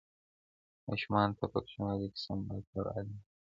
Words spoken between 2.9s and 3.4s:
اړین دی.